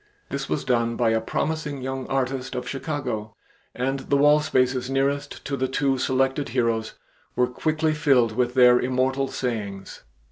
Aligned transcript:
This 0.29 0.49
was 0.49 0.63
done 0.63 0.95
by 0.95 1.11
a 1.11 1.21
promising 1.21 1.83
young 1.83 2.07
artist 2.07 2.55
of 2.55 2.67
Chicago, 2.67 3.35
and 3.75 3.99
the 3.99 4.17
wall 4.17 4.39
spaces 4.39 4.89
nearest 4.89 5.45
to 5.45 5.55
the 5.55 5.67
two 5.67 5.99
selected 5.99 6.49
heroes 6.49 6.95
were 7.35 7.45
quickly 7.45 7.93
filled 7.93 8.31
with 8.35 8.55
their 8.55 8.79
immortal 8.79 9.27
sayings. 9.27 10.01